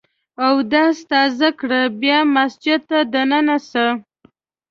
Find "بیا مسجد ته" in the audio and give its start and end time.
2.01-2.97